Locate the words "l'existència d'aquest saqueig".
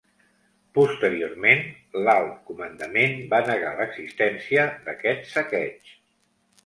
3.81-5.97